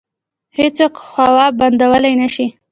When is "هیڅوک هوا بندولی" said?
0.57-2.13